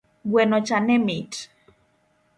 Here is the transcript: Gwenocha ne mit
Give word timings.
Gwenocha 0.31 0.79
ne 0.85 0.97
mit 1.05 1.31